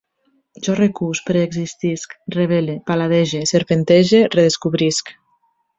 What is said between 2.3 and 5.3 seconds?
revele, paladege, serpentege, redescobrisc